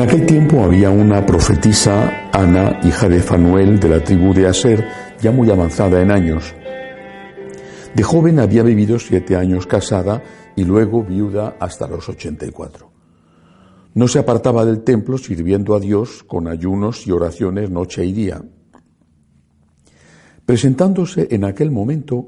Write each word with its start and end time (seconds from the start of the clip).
En 0.00 0.08
aquel 0.08 0.24
tiempo 0.24 0.64
había 0.64 0.88
una 0.88 1.26
profetisa, 1.26 2.30
Ana, 2.32 2.80
hija 2.84 3.06
de 3.06 3.20
Fanuel, 3.20 3.78
de 3.78 3.90
la 3.90 4.02
tribu 4.02 4.32
de 4.32 4.46
Aser, 4.46 4.82
ya 5.20 5.30
muy 5.30 5.50
avanzada 5.50 6.00
en 6.00 6.10
años. 6.10 6.54
De 7.94 8.02
joven 8.02 8.38
había 8.38 8.62
vivido 8.62 8.98
siete 8.98 9.36
años 9.36 9.66
casada 9.66 10.22
y 10.56 10.64
luego 10.64 11.04
viuda 11.04 11.58
hasta 11.60 11.86
los 11.86 12.08
ochenta 12.08 12.46
y 12.46 12.50
cuatro. 12.50 12.90
No 13.92 14.08
se 14.08 14.18
apartaba 14.18 14.64
del 14.64 14.84
templo 14.84 15.18
sirviendo 15.18 15.74
a 15.74 15.80
Dios 15.80 16.22
con 16.22 16.48
ayunos 16.48 17.06
y 17.06 17.10
oraciones 17.10 17.70
noche 17.70 18.02
y 18.02 18.14
día. 18.14 18.42
Presentándose 20.46 21.28
en 21.30 21.44
aquel 21.44 21.70
momento, 21.70 22.26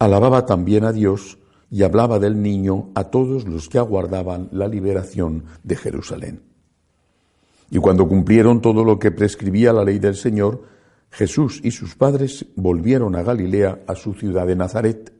alababa 0.00 0.44
también 0.44 0.82
a 0.82 0.92
Dios 0.92 1.38
y 1.70 1.84
hablaba 1.84 2.18
del 2.18 2.42
niño 2.42 2.90
a 2.96 3.04
todos 3.04 3.46
los 3.46 3.68
que 3.68 3.78
aguardaban 3.78 4.48
la 4.50 4.66
liberación 4.66 5.44
de 5.62 5.76
Jerusalén. 5.76 6.55
Y 7.70 7.78
cuando 7.78 8.06
cumplieron 8.08 8.60
todo 8.60 8.84
lo 8.84 8.98
que 8.98 9.10
prescribía 9.10 9.72
la 9.72 9.84
ley 9.84 9.98
del 9.98 10.14
Señor, 10.14 10.62
Jesús 11.10 11.60
y 11.64 11.70
sus 11.70 11.94
padres 11.94 12.46
volvieron 12.56 13.16
a 13.16 13.22
Galilea, 13.22 13.80
a 13.86 13.94
su 13.94 14.14
ciudad 14.14 14.46
de 14.46 14.56
Nazaret. 14.56 15.12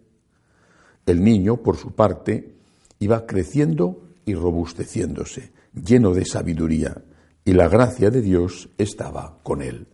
El 1.05 1.23
niño, 1.23 1.59
por 1.59 1.77
su 1.77 1.95
parte, 1.95 2.55
iba 2.99 3.27
creciendo 3.27 4.03
y 4.25 4.35
robusteciéndose, 4.35 5.53
lleno 5.73 6.13
de 6.13 6.25
sabiduría, 6.25 7.03
y 7.45 7.53
la 7.53 7.69
gracia 7.69 8.11
de 8.11 8.23
Dios 8.23 8.69
estaba 8.77 9.39
con 9.43 9.63
él. 9.63 9.87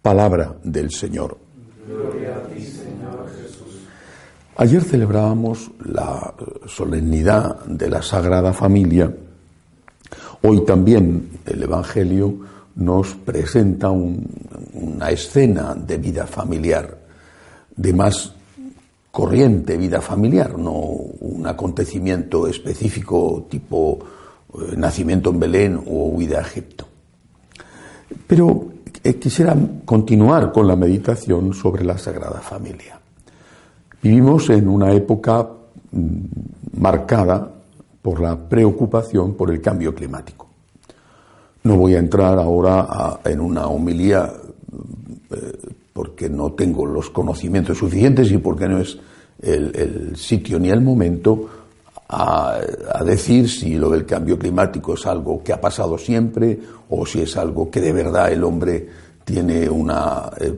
Palabra 0.00 0.56
del 0.62 0.90
Señor. 0.90 1.38
Gloria 1.86 2.36
a 2.36 2.42
ti, 2.48 2.62
Señor 2.62 3.28
Jesús. 3.36 3.82
Ayer 4.56 4.82
celebrábamos 4.82 5.72
la 5.84 6.34
solemnidad 6.66 7.64
de 7.66 7.90
la 7.90 8.02
Sagrada 8.02 8.52
Familia 8.52 9.12
Hoy 10.42 10.64
también 10.64 11.40
el 11.44 11.62
Evangelio 11.62 12.34
nos 12.76 13.14
presenta 13.14 13.90
una 13.90 15.10
escena 15.10 15.74
de 15.74 15.98
vida 15.98 16.26
familiar, 16.26 16.98
de 17.76 17.92
más 17.92 18.32
corriente 19.10 19.76
vida 19.76 20.00
familiar, 20.00 20.56
no 20.58 20.72
un 20.72 21.46
acontecimiento 21.46 22.46
específico 22.46 23.46
tipo 23.50 23.98
eh, 24.54 24.76
nacimiento 24.76 25.30
en 25.30 25.40
Belén 25.40 25.76
o 25.86 26.08
huida 26.08 26.38
a 26.38 26.42
Egipto. 26.42 26.86
Pero 28.26 28.72
eh, 29.02 29.16
quisiera 29.16 29.56
continuar 29.84 30.52
con 30.52 30.66
la 30.66 30.76
meditación 30.76 31.52
sobre 31.52 31.84
la 31.84 31.98
Sagrada 31.98 32.40
Familia. 32.40 32.98
Vivimos 34.02 34.48
en 34.48 34.68
una 34.68 34.92
época 34.92 35.46
mm, 35.92 36.80
marcada 36.80 37.59
por 38.02 38.20
la 38.20 38.36
preocupación 38.36 39.34
por 39.34 39.50
el 39.50 39.60
cambio 39.60 39.94
climático. 39.94 40.48
No 41.62 41.76
voy 41.76 41.94
a 41.94 41.98
entrar 41.98 42.38
ahora 42.38 43.20
en 43.24 43.40
una 43.40 43.66
homilía 43.66 44.32
eh, 45.30 45.36
porque 45.92 46.28
no 46.30 46.52
tengo 46.52 46.86
los 46.86 47.10
conocimientos 47.10 47.78
suficientes 47.78 48.30
y 48.30 48.38
porque 48.38 48.68
no 48.68 48.80
es 48.80 48.96
el, 49.42 50.16
sitio 50.16 50.58
ni 50.58 50.70
el 50.70 50.80
momento 50.80 51.48
a, 52.08 52.58
decir 53.04 53.48
si 53.48 53.76
lo 53.76 53.90
del 53.90 54.06
cambio 54.06 54.38
climático 54.38 54.94
es 54.94 55.06
algo 55.06 55.42
que 55.42 55.52
ha 55.52 55.60
pasado 55.60 55.98
siempre 55.98 56.58
o 56.88 57.04
si 57.04 57.20
es 57.20 57.36
algo 57.36 57.70
que 57.70 57.80
de 57.80 57.92
verdad 57.92 58.32
el 58.32 58.42
hombre 58.44 58.88
tiene 59.24 59.68
una 59.68 60.30
eh, 60.40 60.52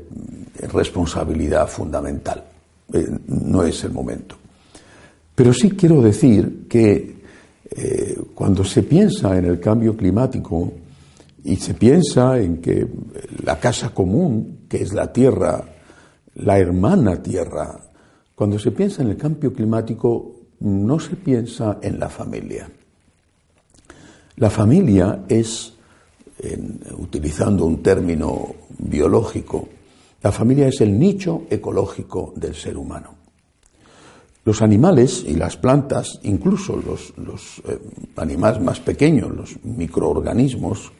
responsabilidad 0.72 1.66
fundamental. 1.66 2.44
Eh, 2.92 3.08
no 3.26 3.64
es 3.64 3.82
el 3.84 3.92
momento. 3.92 4.36
Pero 5.34 5.52
sí 5.52 5.70
quiero 5.70 6.00
decir 6.02 6.66
que 6.68 7.11
eh, 7.74 8.18
cuando 8.34 8.64
se 8.64 8.82
piensa 8.82 9.36
en 9.38 9.46
el 9.46 9.58
cambio 9.58 9.96
climático 9.96 10.72
y 11.44 11.56
se 11.56 11.74
piensa 11.74 12.38
en 12.38 12.60
que 12.60 12.86
la 13.44 13.58
casa 13.58 13.94
común, 13.94 14.66
que 14.68 14.82
es 14.82 14.92
la 14.92 15.12
tierra, 15.12 15.64
la 16.34 16.58
hermana 16.58 17.22
tierra, 17.22 17.80
cuando 18.34 18.58
se 18.58 18.72
piensa 18.72 19.02
en 19.02 19.08
el 19.08 19.16
cambio 19.16 19.52
climático 19.52 20.32
no 20.60 21.00
se 21.00 21.16
piensa 21.16 21.78
en 21.82 21.98
la 21.98 22.08
familia. 22.08 22.70
La 24.36 24.50
familia 24.50 25.24
es, 25.28 25.72
utilizando 26.98 27.64
un 27.64 27.82
término 27.82 28.54
biológico, 28.78 29.68
la 30.22 30.30
familia 30.30 30.68
es 30.68 30.80
el 30.80 30.98
nicho 30.98 31.44
ecológico 31.50 32.32
del 32.36 32.54
ser 32.54 32.76
humano. 32.76 33.21
Los 34.44 34.60
animales 34.60 35.24
y 35.26 35.36
las 35.36 35.56
plantas, 35.56 36.18
incluso 36.24 36.76
los, 36.76 37.62
eh, 37.68 37.78
animales 38.16 38.60
más 38.60 38.80
pequeños, 38.80 39.30
los 39.30 39.56
microorganismos, 39.62 40.90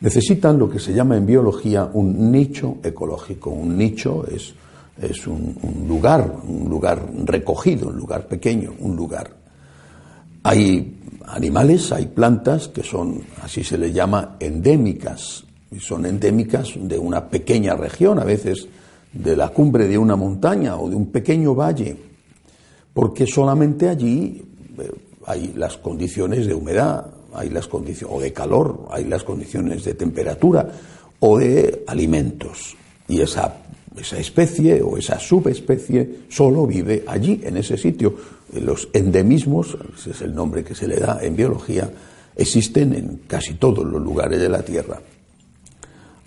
necesitan 0.00 0.58
lo 0.58 0.68
que 0.68 0.80
se 0.80 0.92
llama 0.92 1.16
en 1.16 1.26
biología 1.26 1.88
un 1.92 2.32
nicho 2.32 2.78
ecológico. 2.82 3.50
Un 3.50 3.78
nicho 3.78 4.26
es, 4.26 4.52
es 5.00 5.26
un, 5.28 5.86
lugar, 5.86 6.40
un 6.42 6.68
lugar 6.68 7.06
recogido, 7.24 7.88
un 7.88 7.96
lugar 7.98 8.26
pequeño, 8.26 8.74
un 8.80 8.96
lugar. 8.96 9.30
Hay 10.42 10.98
animales, 11.28 11.92
hay 11.92 12.06
plantas 12.06 12.66
que 12.66 12.82
son, 12.82 13.22
así 13.42 13.62
se 13.62 13.78
les 13.78 13.94
llama, 13.94 14.36
endémicas. 14.40 15.44
Son 15.78 16.04
endémicas 16.04 16.72
de 16.80 16.98
una 16.98 17.28
pequeña 17.28 17.76
región, 17.76 18.18
a 18.18 18.24
veces 18.24 18.66
de 19.12 19.36
la 19.36 19.50
cumbre 19.50 19.86
de 19.86 19.98
una 19.98 20.16
montaña 20.16 20.76
o 20.76 20.90
de 20.90 20.96
un 20.96 21.06
pequeño 21.06 21.54
valle 21.54 21.96
porque 22.96 23.26
solamente 23.26 23.90
allí 23.90 24.42
eh, 24.78 24.90
hay 25.26 25.52
las 25.54 25.76
condiciones 25.76 26.46
de 26.46 26.54
humedad, 26.54 27.04
hay 27.34 27.50
las 27.50 27.68
condiciones, 27.68 28.16
o 28.16 28.22
de 28.22 28.32
calor, 28.32 28.88
hay 28.90 29.04
las 29.04 29.22
condiciones 29.22 29.84
de 29.84 29.92
temperatura 29.92 30.66
o 31.20 31.36
de 31.38 31.84
alimentos. 31.86 32.74
Y 33.06 33.20
esa, 33.20 33.54
esa 33.98 34.16
especie 34.16 34.80
o 34.80 34.96
esa 34.96 35.18
subespecie 35.18 36.20
solo 36.30 36.66
vive 36.66 37.04
allí, 37.06 37.42
en 37.44 37.58
ese 37.58 37.76
sitio. 37.76 38.14
Los 38.54 38.88
endemismos, 38.94 39.76
ese 39.94 40.12
es 40.12 40.22
el 40.22 40.34
nombre 40.34 40.64
que 40.64 40.74
se 40.74 40.88
le 40.88 40.96
da 40.96 41.18
en 41.20 41.36
biología, 41.36 41.90
existen 42.34 42.94
en 42.94 43.20
casi 43.26 43.56
todos 43.56 43.84
los 43.84 44.00
lugares 44.00 44.40
de 44.40 44.48
la 44.48 44.62
Tierra. 44.62 45.02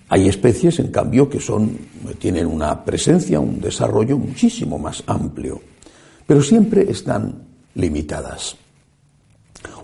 Hay 0.09 0.29
especies, 0.29 0.77
en 0.77 0.91
cambio, 0.91 1.27
que 1.31 1.39
son, 1.39 1.79
tienen 2.19 2.45
una 2.45 2.85
presencia, 2.85 3.39
un 3.39 3.59
desarrollo 3.59 4.19
muchísimo 4.19 4.77
más 4.77 5.03
amplio 5.07 5.61
pero 6.29 6.43
siempre 6.43 6.85
están 6.91 7.41
limitadas. 7.73 8.55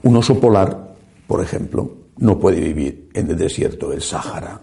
Un 0.04 0.16
oso 0.16 0.40
polar, 0.40 0.94
por 1.26 1.42
ejemplo, 1.42 1.92
no 2.20 2.38
puede 2.40 2.62
vivir 2.62 3.10
en 3.16 3.32
el 3.32 3.36
desierto 3.36 3.90
del 3.90 4.04
Sáhara. 4.04 4.62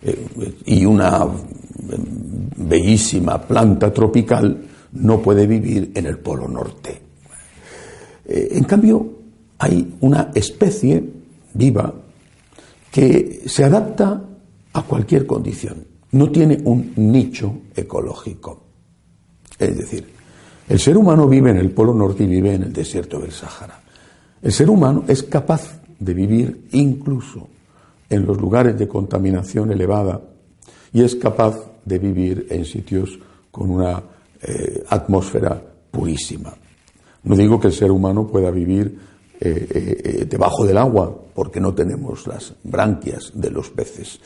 Eh, 0.00 0.54
y 0.64 0.86
una 0.86 1.26
bellísima 2.56 3.38
planta 3.42 3.92
tropical 3.92 4.64
no 4.92 5.20
puede 5.20 5.46
vivir 5.46 5.92
en 5.94 6.06
el 6.06 6.20
Polo 6.20 6.48
Norte. 6.48 6.98
Eh, 8.24 8.48
en 8.52 8.64
cambio, 8.64 9.12
hay 9.58 9.94
una 10.00 10.30
especie 10.34 11.04
viva 11.52 11.92
que 12.90 13.42
se 13.44 13.62
adapta 13.62 14.22
a 14.72 14.82
cualquier 14.84 15.26
condición. 15.26 15.86
No 16.12 16.30
tiene 16.30 16.62
un 16.64 16.94
nicho 16.96 17.58
ecológico. 17.76 18.62
Es 19.58 19.76
decir, 19.76 20.17
el 20.68 20.78
ser 20.78 20.96
humano 20.96 21.26
vive 21.26 21.50
en 21.50 21.56
el 21.56 21.70
Polo 21.70 21.94
Norte 21.94 22.24
y 22.24 22.26
vive 22.26 22.54
en 22.54 22.64
el 22.64 22.72
desierto 22.72 23.18
del 23.18 23.32
Sáhara. 23.32 23.80
El 24.42 24.52
ser 24.52 24.68
humano 24.68 25.04
es 25.08 25.22
capaz 25.22 25.80
de 25.98 26.14
vivir 26.14 26.68
incluso 26.72 27.48
en 28.08 28.26
los 28.26 28.40
lugares 28.40 28.78
de 28.78 28.86
contaminación 28.86 29.72
elevada 29.72 30.20
y 30.92 31.02
es 31.02 31.16
capaz 31.16 31.56
de 31.84 31.98
vivir 31.98 32.46
en 32.50 32.64
sitios 32.64 33.18
con 33.50 33.70
una 33.70 34.02
eh, 34.42 34.84
atmósfera 34.88 35.60
purísima. 35.90 36.54
No 37.24 37.34
digo 37.34 37.58
que 37.58 37.68
el 37.68 37.72
ser 37.72 37.90
humano 37.90 38.26
pueda 38.26 38.50
vivir 38.50 38.98
eh, 39.40 39.66
eh, 39.70 40.26
debajo 40.28 40.64
del 40.64 40.78
agua 40.78 41.14
porque 41.34 41.60
no 41.60 41.74
tenemos 41.74 42.26
las 42.26 42.54
branquias 42.62 43.32
de 43.34 43.50
los 43.50 43.70
peces, 43.70 44.20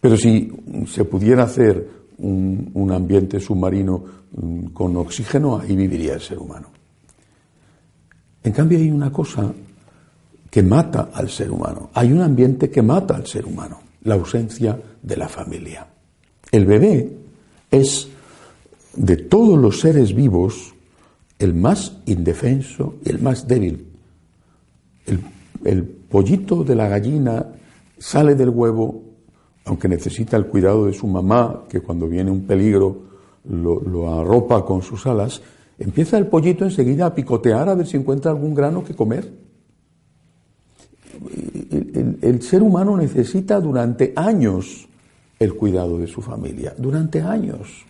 pero 0.00 0.16
si 0.16 0.52
se 0.86 1.04
pudiera 1.04 1.44
hacer 1.44 2.03
un, 2.18 2.90
ambiente 2.92 3.40
submarino 3.40 4.04
mm, 4.36 4.66
con 4.66 4.96
oxígeno, 4.96 5.58
ahí 5.58 5.74
viviría 5.74 6.14
el 6.14 6.20
ser 6.20 6.38
humano. 6.38 6.68
En 8.42 8.52
cambio 8.52 8.78
hay 8.78 8.90
una 8.90 9.10
cosa 9.10 9.52
que 10.50 10.62
mata 10.62 11.10
al 11.12 11.30
ser 11.30 11.50
humano, 11.50 11.90
hay 11.94 12.12
un 12.12 12.20
ambiente 12.20 12.70
que 12.70 12.82
mata 12.82 13.16
al 13.16 13.26
ser 13.26 13.46
humano, 13.46 13.80
la 14.02 14.14
ausencia 14.14 14.78
de 15.02 15.16
la 15.16 15.28
familia. 15.28 15.86
El 16.52 16.66
bebé 16.66 17.10
es, 17.70 18.08
de 18.94 19.16
todos 19.16 19.58
los 19.58 19.80
seres 19.80 20.14
vivos, 20.14 20.74
el 21.38 21.54
más 21.54 21.96
indefenso 22.06 22.96
y 23.04 23.10
el 23.10 23.20
más 23.20 23.48
débil. 23.48 23.86
El, 25.06 25.20
el 25.64 25.82
pollito 25.84 26.62
de 26.62 26.76
la 26.76 26.88
gallina 26.88 27.46
sale 27.98 28.34
del 28.34 28.50
huevo 28.50 29.13
aunque 29.64 29.88
necesita 29.88 30.36
el 30.36 30.46
cuidado 30.46 30.86
de 30.86 30.92
su 30.92 31.06
mamá, 31.06 31.64
que 31.68 31.80
cuando 31.80 32.08
viene 32.08 32.30
un 32.30 32.46
peligro 32.46 33.04
lo, 33.48 34.20
arropa 34.20 34.64
con 34.64 34.82
sus 34.82 35.06
alas, 35.06 35.40
empieza 35.78 36.18
el 36.18 36.26
pollito 36.26 36.64
enseguida 36.64 37.06
a 37.06 37.14
picotear 37.14 37.68
a 37.68 37.74
ver 37.74 37.86
si 37.86 37.96
encuentra 37.96 38.30
algún 38.30 38.54
grano 38.54 38.84
que 38.84 38.94
comer. 38.94 39.30
el, 42.22 42.42
ser 42.42 42.62
humano 42.62 42.96
necesita 42.96 43.60
durante 43.60 44.12
años 44.16 44.88
el 45.38 45.54
cuidado 45.54 45.98
de 45.98 46.06
su 46.06 46.20
familia, 46.20 46.74
durante 46.76 47.22
años. 47.22 47.84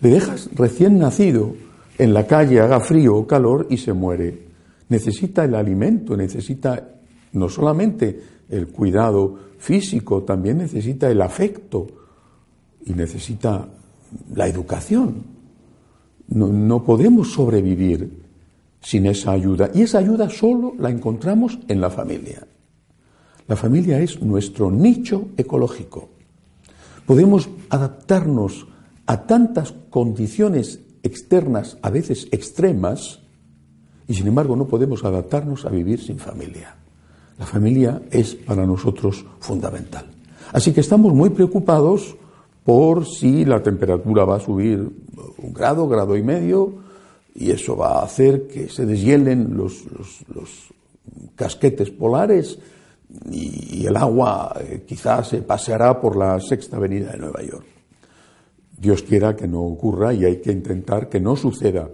Le 0.00 0.10
dejas 0.10 0.50
recién 0.54 0.98
nacido 0.98 1.54
en 1.98 2.12
la 2.12 2.26
calle, 2.26 2.60
haga 2.60 2.80
frío 2.80 3.16
o 3.16 3.26
calor 3.26 3.66
y 3.70 3.78
se 3.78 3.92
muere. 3.92 4.46
Necesita 4.88 5.44
el 5.44 5.54
alimento, 5.54 6.16
necesita 6.16 6.96
no 7.32 7.48
solamente 7.48 8.20
el 8.48 8.68
cuidado 8.68 9.38
físico, 9.58 10.22
también 10.22 10.58
necesita 10.58 11.10
el 11.10 11.20
afecto 11.22 11.86
y 12.84 12.92
necesita 12.92 13.68
la 14.34 14.46
educación. 14.46 15.22
No, 16.28 16.82
podemos 16.84 17.32
sobrevivir 17.32 18.24
sin 18.80 19.06
esa 19.06 19.32
ayuda. 19.32 19.70
Y 19.74 19.82
esa 19.82 19.98
ayuda 19.98 20.28
solo 20.28 20.74
la 20.78 20.90
encontramos 20.90 21.58
en 21.68 21.80
la 21.80 21.90
familia. 21.90 22.46
La 23.48 23.56
familia 23.56 24.00
es 24.00 24.20
nuestro 24.22 24.70
nicho 24.70 25.28
ecológico. 25.36 26.10
Podemos 27.06 27.48
adaptarnos 27.70 28.66
a 29.06 29.26
tantas 29.26 29.72
condiciones 29.90 30.80
externas, 31.04 31.78
a 31.82 31.90
veces 31.90 32.26
extremas, 32.32 33.20
y 34.08 34.14
sin 34.14 34.26
embargo 34.26 34.56
no 34.56 34.66
podemos 34.66 35.04
adaptarnos 35.04 35.64
a 35.64 35.70
vivir 35.70 36.00
sin 36.00 36.18
familia. 36.18 36.76
La 37.38 37.46
familia 37.46 38.02
es 38.10 38.34
para 38.34 38.66
nosotros 38.66 39.24
fundamental. 39.40 40.06
Así 40.52 40.72
que 40.72 40.80
estamos 40.80 41.12
muy 41.12 41.30
preocupados 41.30 42.16
por 42.64 43.06
si 43.06 43.44
la 43.44 43.62
temperatura 43.62 44.24
va 44.24 44.36
a 44.36 44.40
subir 44.40 44.90
un 45.38 45.52
grado, 45.52 45.88
grado 45.88 46.16
y 46.16 46.22
medio, 46.22 46.74
y 47.34 47.50
eso 47.50 47.76
va 47.76 48.00
a 48.00 48.04
hacer 48.04 48.46
que 48.46 48.68
se 48.68 48.86
deshielen 48.86 49.56
los, 49.56 49.84
casquetes 51.34 51.90
polares 51.90 52.58
y, 53.30 53.86
el 53.86 53.96
agua 53.96 54.56
eh, 54.60 54.82
quizás 54.86 55.28
se 55.28 55.42
paseará 55.42 56.00
por 56.00 56.16
la 56.16 56.40
sexta 56.40 56.76
avenida 56.76 57.12
de 57.12 57.18
Nueva 57.18 57.42
York. 57.42 57.66
Dios 58.78 59.02
quiera 59.02 59.36
que 59.36 59.46
no 59.46 59.60
ocurra 59.60 60.12
y 60.12 60.24
hay 60.24 60.40
que 60.40 60.50
intentar 60.50 61.08
que 61.08 61.20
no 61.20 61.36
suceda. 61.36 61.88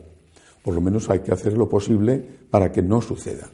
Por 0.63 0.75
lo 0.75 0.81
menos 0.81 1.11
hay 1.11 1.21
que 1.21 1.33
hacer 1.33 1.59
lo 1.59 1.69
posible 1.69 2.25
para 2.51 2.73
que 2.73 2.83
no 2.83 3.03
suceda. 3.03 3.51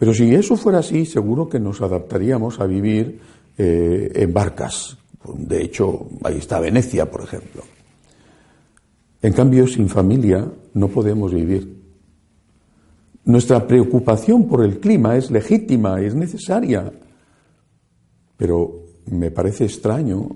Pero 0.00 0.14
si 0.14 0.34
eso 0.34 0.56
fuera 0.56 0.78
así, 0.78 1.04
seguro 1.04 1.46
que 1.46 1.60
nos 1.60 1.82
adaptaríamos 1.82 2.58
a 2.58 2.64
vivir 2.64 3.20
eh, 3.58 4.10
en 4.14 4.32
barcas. 4.32 4.96
De 5.36 5.62
hecho, 5.62 6.08
ahí 6.24 6.38
está 6.38 6.58
Venecia, 6.58 7.10
por 7.10 7.20
ejemplo. 7.20 7.62
En 9.20 9.34
cambio, 9.34 9.66
sin 9.66 9.90
familia 9.90 10.50
no 10.72 10.88
podemos 10.88 11.34
vivir. 11.34 11.82
Nuestra 13.26 13.66
preocupación 13.66 14.48
por 14.48 14.64
el 14.64 14.80
clima 14.80 15.18
es 15.18 15.30
legítima, 15.30 16.00
es 16.00 16.14
necesaria, 16.14 16.90
pero 18.38 18.86
me 19.10 19.30
parece 19.30 19.66
extraño, 19.66 20.30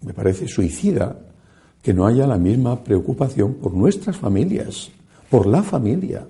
me 0.00 0.14
parece 0.14 0.48
suicida 0.48 1.20
que 1.82 1.92
no 1.92 2.06
haya 2.06 2.26
la 2.26 2.38
misma 2.38 2.82
preocupación 2.82 3.56
por 3.56 3.74
nuestras 3.74 4.16
familias, 4.16 4.90
por 5.28 5.44
la 5.44 5.62
familia. 5.62 6.26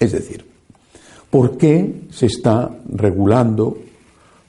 Es 0.00 0.12
decir, 0.12 0.55
¿por 1.36 1.58
qué 1.58 2.06
se 2.08 2.24
está 2.24 2.78
regulando 2.88 3.76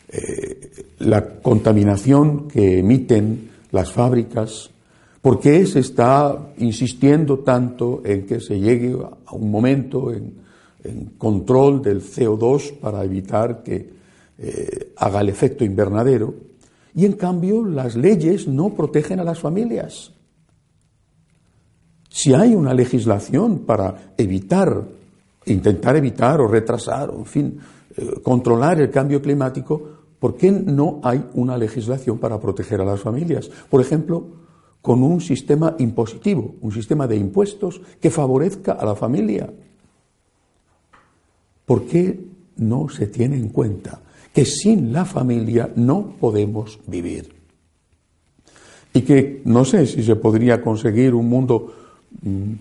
eh, 0.07 0.85
la 0.99 1.39
contaminación 1.41 2.47
que 2.47 2.79
emiten 2.79 3.49
las 3.71 3.91
fábricas, 3.91 4.69
¿Por 5.19 5.41
qué 5.41 5.65
se 5.65 5.79
está 5.79 6.53
insistiendo 6.59 7.39
tanto 7.39 8.01
en 8.05 8.25
que 8.25 8.39
se 8.39 8.61
llegue 8.61 8.95
a 9.25 9.35
un 9.35 9.51
momento 9.51 10.13
en, 10.13 10.47
control 11.17 11.81
del 11.81 12.01
CO2 12.01 12.79
para 12.79 13.03
evitar 13.03 13.61
que 13.63 13.89
eh, 14.37 14.93
haga 14.95 15.19
el 15.19 15.27
efecto 15.27 15.65
invernadero? 15.65 16.33
Y 16.95 17.03
en 17.03 17.13
cambio 17.13 17.65
las 17.65 17.97
leyes 17.97 18.47
no 18.47 18.73
protegen 18.73 19.19
a 19.19 19.25
las 19.25 19.39
familias. 19.39 20.13
Si 22.09 22.33
hay 22.33 22.55
una 22.55 22.73
legislación 22.73 23.65
para 23.65 24.13
evitar, 24.17 24.85
intentar 25.47 25.95
evitar 25.95 26.41
o 26.41 26.47
retrasar, 26.47 27.09
o 27.09 27.19
en 27.19 27.25
fin, 27.25 27.59
eh, 27.95 28.19
controlar 28.23 28.79
el 28.79 28.89
cambio 28.89 29.21
climático, 29.21 29.81
¿por 30.19 30.35
qué 30.35 30.51
no 30.51 30.99
hay 31.03 31.23
una 31.33 31.57
legislación 31.57 32.17
para 32.19 32.39
proteger 32.39 32.81
a 32.81 32.85
las 32.85 32.99
familias? 32.99 33.49
Por 33.69 33.81
ejemplo, 33.81 34.25
con 34.81 35.03
un 35.03 35.19
sistema 35.19 35.75
impositivo, 35.79 36.55
un 36.61 36.71
sistema 36.71 37.07
de 37.07 37.17
impuestos 37.17 37.81
que 37.99 38.09
favorezca 38.09 38.73
a 38.73 38.85
la 38.85 38.95
familia. 38.95 39.51
¿Por 41.65 41.85
qué 41.85 42.25
no 42.57 42.87
se 42.87 43.07
tiene 43.07 43.35
en 43.35 43.49
cuenta 43.49 43.99
que 44.33 44.45
sin 44.45 44.93
la 44.93 45.03
familia 45.03 45.69
no 45.75 46.15
podemos 46.19 46.79
vivir? 46.87 47.35
Y 48.93 49.01
que 49.01 49.41
no 49.45 49.65
sé 49.65 49.85
si 49.85 50.01
se 50.03 50.15
podría 50.15 50.61
conseguir 50.61 51.13
un 51.13 51.27
mundo 51.27 51.73
mm, 52.21 52.53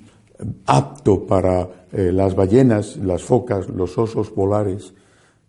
apto 0.66 1.26
para 1.26 1.86
eh, 1.92 2.12
las 2.12 2.34
ballenas, 2.34 2.96
las 2.96 3.22
focas, 3.22 3.68
los 3.68 3.96
osos 3.98 4.30
polares 4.30 4.94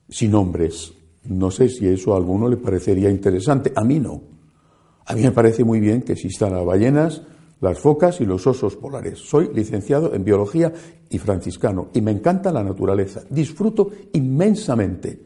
sin 0.10 0.34
hombres. 0.36 0.94
No 1.25 1.51
sé 1.51 1.69
si 1.69 1.88
eso 1.88 2.13
a 2.13 2.18
alguno 2.18 2.48
le 2.48 2.57
parecería 2.57 3.10
interesante. 3.10 3.72
A 3.75 3.84
mí 3.84 4.00
no. 4.00 4.22
A 5.06 5.13
mí 5.13 5.22
me 5.22 5.31
parece 5.31 5.63
muy 5.63 5.80
bien 5.80 6.01
que 6.01 6.13
existan 6.13 6.54
las 6.54 6.66
ballenas, 6.66 7.22
las 7.62 7.80
focas 7.80 8.22
y 8.22 8.25
los 8.25 8.45
osos 8.48 8.75
polares. 8.75 9.19
Soy 9.19 9.50
licenciado 9.54 10.13
en 10.13 10.24
biología 10.24 10.72
y 11.10 11.18
franciscano 11.18 11.90
y 11.94 12.01
me 12.01 12.12
encanta 12.12 12.51
la 12.51 12.63
naturaleza. 12.63 13.24
Disfruto 13.30 13.92
inmensamente. 14.13 15.19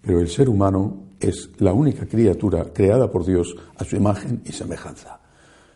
Pero 0.00 0.20
el 0.20 0.28
ser 0.28 0.48
humano 0.48 1.06
es 1.20 1.50
la 1.58 1.72
única 1.72 2.06
criatura 2.06 2.72
creada 2.72 3.10
por 3.10 3.24
Dios 3.24 3.56
a 3.76 3.84
su 3.84 3.96
imagen 3.96 4.42
y 4.44 4.52
semejanza. 4.52 5.20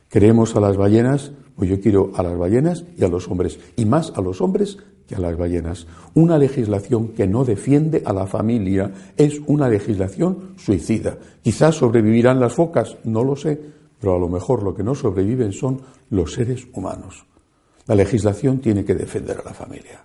Queremos 0.09 0.55
a 0.57 0.61
las 0.61 0.77
ballenas, 0.77 1.33
pues 1.61 1.69
yo 1.69 1.79
quiero 1.79 2.11
a 2.15 2.23
las 2.23 2.39
ballenas 2.39 2.87
y 2.97 3.05
a 3.05 3.09
los 3.09 3.29
hombres, 3.29 3.61
y 3.77 3.85
más 3.85 4.15
a 4.17 4.23
los 4.23 4.41
hombres 4.41 4.79
que 5.07 5.15
a 5.15 5.19
las 5.19 5.37
ballenas. 5.37 5.87
Una 6.15 6.39
legislación 6.39 7.09
que 7.09 7.27
no 7.27 7.45
defiende 7.45 8.03
a 8.03 8.15
la 8.15 8.27
familia 8.27 8.91
es 9.15 9.43
una 9.47 9.69
legislación 9.69 10.55
suicida. 10.57 11.19
Quizás 11.43 11.75
sobrevivirán 11.75 12.41
las 12.41 12.55
focas, 12.55 12.97
no 13.05 13.23
lo 13.23 13.37
sé, 13.37 13.61
pero 14.01 14.17
a 14.17 14.19
lo 14.19 14.31
mejor 14.31 14.63
lo 14.63 14.75
que 14.75 14.83
no 14.83 14.95
sobreviven 14.95 15.53
son 15.53 15.83
los 16.09 16.33
seres 16.33 16.67
humanos. 16.73 17.27
La 17.87 17.95
legislación 17.95 18.61
tiene 18.61 18.83
que 18.83 18.95
defender 18.95 19.37
a 19.41 19.45
la 19.45 19.53
familia. 19.53 20.03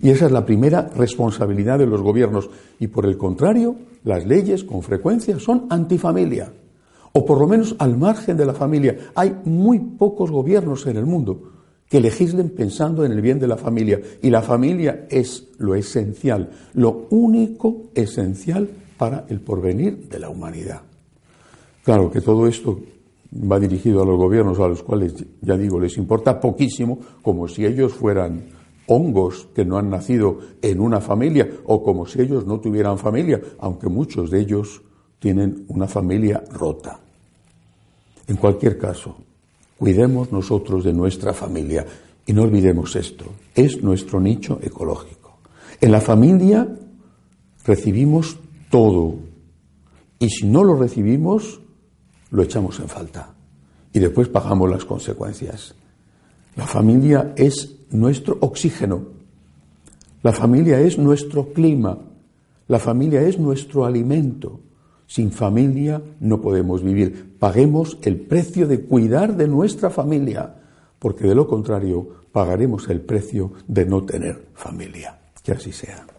Y 0.00 0.08
esa 0.08 0.24
es 0.24 0.32
la 0.32 0.46
primera 0.46 0.88
responsabilidad 0.96 1.78
de 1.78 1.86
los 1.88 2.00
gobiernos. 2.00 2.48
Y 2.80 2.86
por 2.86 3.04
el 3.04 3.18
contrario, 3.18 3.76
las 4.04 4.24
leyes 4.24 4.64
con 4.64 4.82
frecuencia 4.82 5.38
son 5.40 5.66
antifamilia. 5.68 6.50
O 7.16 7.24
por 7.24 7.40
lo 7.40 7.46
menos 7.46 7.74
al 7.78 7.96
margen 7.96 8.36
de 8.36 8.44
la 8.44 8.52
familia. 8.52 8.94
Hay 9.14 9.34
muy 9.46 9.78
pocos 9.78 10.30
gobiernos 10.30 10.86
en 10.86 10.98
el 10.98 11.06
mundo 11.06 11.40
que 11.88 11.98
legislen 11.98 12.50
pensando 12.50 13.06
en 13.06 13.12
el 13.12 13.22
bien 13.22 13.38
de 13.38 13.46
la 13.46 13.56
familia. 13.56 13.98
Y 14.20 14.28
la 14.28 14.42
familia 14.42 15.06
es 15.08 15.48
lo 15.56 15.74
esencial, 15.74 16.50
lo 16.74 17.06
único 17.08 17.84
esencial 17.94 18.68
para 18.98 19.24
el 19.30 19.40
porvenir 19.40 20.10
de 20.10 20.18
la 20.18 20.28
humanidad. 20.28 20.82
Claro 21.82 22.10
que 22.10 22.20
todo 22.20 22.46
esto 22.46 22.80
va 23.50 23.58
dirigido 23.58 24.02
a 24.02 24.06
los 24.06 24.18
gobiernos 24.18 24.60
a 24.60 24.68
los 24.68 24.82
cuales, 24.82 25.14
ya 25.40 25.56
digo, 25.56 25.80
les 25.80 25.96
importa 25.96 26.38
poquísimo, 26.38 26.98
como 27.22 27.48
si 27.48 27.64
ellos 27.64 27.94
fueran 27.94 28.42
hongos 28.88 29.48
que 29.54 29.64
no 29.64 29.78
han 29.78 29.88
nacido 29.88 30.38
en 30.60 30.80
una 30.80 31.00
familia 31.00 31.48
o 31.64 31.82
como 31.82 32.04
si 32.04 32.20
ellos 32.20 32.44
no 32.44 32.60
tuvieran 32.60 32.98
familia, 32.98 33.40
aunque 33.58 33.88
muchos 33.88 34.30
de 34.30 34.40
ellos 34.40 34.82
tienen 35.18 35.64
una 35.68 35.88
familia 35.88 36.44
rota. 36.52 37.05
En 38.28 38.36
cualquier 38.36 38.78
caso, 38.78 39.16
Cuidemos 39.78 40.32
nosotros 40.32 40.84
de 40.84 40.92
nuestra 40.92 41.34
familia 41.34 41.84
y 42.24 42.32
no 42.32 42.42
olvidemos 42.42 42.96
esto, 42.96 43.26
es 43.54 43.82
nuestro 43.82 44.20
nicho 44.20 44.58
ecológico. 44.62 45.38
En 45.80 45.92
la 45.92 46.00
familia 46.00 46.66
recibimos 47.64 48.38
todo 48.70 49.16
y 50.18 50.30
si 50.30 50.46
no 50.46 50.64
lo 50.64 50.76
recibimos, 50.76 51.60
lo 52.30 52.42
echamos 52.42 52.80
en 52.80 52.88
falta 52.88 53.34
y 53.92 53.98
después 53.98 54.28
pagamos 54.28 54.70
las 54.70 54.84
consecuencias. 54.86 55.74
La 56.56 56.66
familia 56.66 57.34
es 57.36 57.76
nuestro 57.90 58.38
oxígeno, 58.40 59.02
la 60.22 60.32
familia 60.32 60.80
es 60.80 60.96
nuestro 60.96 61.52
clima, 61.52 61.98
la 62.66 62.78
familia 62.78 63.20
es 63.20 63.38
nuestro 63.38 63.84
alimento, 63.84 64.58
sin 65.06 65.30
familia 65.30 66.02
no 66.20 66.40
podemos 66.40 66.82
vivir. 66.82 67.36
Paguemos 67.38 67.98
el 68.02 68.16
precio 68.16 68.66
de 68.66 68.82
cuidar 68.82 69.36
de 69.36 69.48
nuestra 69.48 69.90
familia, 69.90 70.54
porque 70.98 71.26
de 71.26 71.34
lo 71.34 71.46
contrario 71.46 72.08
pagaremos 72.32 72.88
el 72.88 73.00
precio 73.00 73.52
de 73.66 73.86
no 73.86 74.04
tener 74.04 74.48
familia. 74.54 75.18
Que 75.42 75.52
así 75.52 75.72
sea. 75.72 76.15